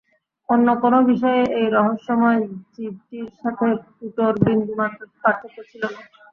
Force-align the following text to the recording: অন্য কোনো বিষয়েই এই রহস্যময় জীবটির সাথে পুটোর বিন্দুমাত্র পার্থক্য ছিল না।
অন্য 0.49 0.67
কোনো 0.83 0.97
বিষয়েই 1.09 1.47
এই 1.59 1.67
রহস্যময় 1.77 2.39
জীবটির 2.73 3.27
সাথে 3.39 3.67
পুটোর 3.91 4.33
বিন্দুমাত্র 4.45 5.01
পার্থক্য 5.21 5.57
ছিল 5.69 5.83
না। 5.93 6.01